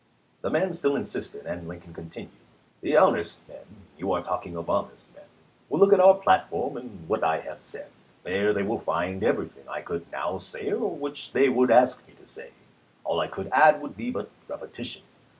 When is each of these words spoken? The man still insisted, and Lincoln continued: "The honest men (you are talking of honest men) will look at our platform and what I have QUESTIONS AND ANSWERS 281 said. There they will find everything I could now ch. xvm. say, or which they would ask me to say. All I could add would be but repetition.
The 0.41 0.49
man 0.49 0.73
still 0.73 0.95
insisted, 0.95 1.45
and 1.45 1.67
Lincoln 1.67 1.93
continued: 1.93 2.31
"The 2.81 2.97
honest 2.97 3.37
men 3.47 3.85
(you 3.99 4.11
are 4.13 4.23
talking 4.23 4.57
of 4.57 4.67
honest 4.67 5.03
men) 5.13 5.25
will 5.69 5.77
look 5.77 5.93
at 5.93 5.99
our 5.99 6.15
platform 6.15 6.75
and 6.77 7.07
what 7.07 7.23
I 7.23 7.35
have 7.41 7.57
QUESTIONS 7.59 7.73
AND 7.75 7.83
ANSWERS 7.83 8.23
281 8.23 8.23
said. 8.23 8.31
There 8.31 8.53
they 8.53 8.67
will 8.67 8.79
find 8.79 9.23
everything 9.23 9.67
I 9.69 9.81
could 9.81 10.11
now 10.11 10.39
ch. 10.39 10.41
xvm. 10.41 10.43
say, 10.53 10.71
or 10.71 10.89
which 10.89 11.31
they 11.33 11.49
would 11.49 11.69
ask 11.69 11.97
me 12.07 12.15
to 12.15 12.25
say. 12.27 12.49
All 13.03 13.19
I 13.19 13.27
could 13.27 13.49
add 13.51 13.79
would 13.83 13.95
be 13.95 14.09
but 14.09 14.31
repetition. 14.47 15.03